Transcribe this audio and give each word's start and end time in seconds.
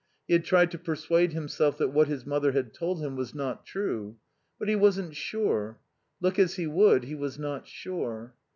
He 0.25 0.33
had 0.33 0.43
tried 0.45 0.71
to 0.71 0.79
persuade 0.79 1.31
himself 1.31 1.77
that 1.77 1.89
what 1.93 2.07
his 2.07 2.25
mother 2.25 2.53
had 2.53 2.73
told 2.73 3.01
him 3.03 3.15
was 3.15 3.35
not 3.35 3.67
true. 3.67 4.17
But 4.57 4.67
he 4.67 4.75
wasn't 4.75 5.15
sure. 5.15 5.79
Look 6.19 6.39
as 6.39 6.55
he 6.55 6.65
would, 6.65 7.03
he 7.03 7.13
was 7.13 7.37
not 7.37 7.67
sure. 7.67 8.33